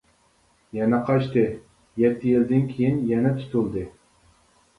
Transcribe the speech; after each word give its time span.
يەنە 0.77 0.99
قاچتى، 1.09 1.43
يەتتە 2.05 2.31
يىلدىن 2.33 2.65
كېيىن 2.73 2.99
يەنە 3.13 3.35
تۇتۇلدى. 3.37 3.87